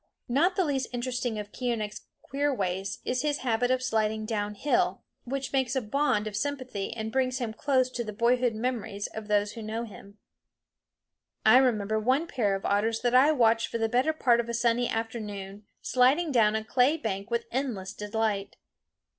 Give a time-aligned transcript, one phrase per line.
[0.27, 5.03] Not the least interesting of Keeonekh's queer ways is his habit of sliding down hill,
[5.25, 9.27] which makes a bond of sympathy and brings him close to the boyhood memories of
[9.27, 10.17] those who know him.
[11.45, 14.55] I remember one pair of otters that I watched for the better part of a
[14.55, 18.57] sunny afternoon sliding down a clay bank with endless delight.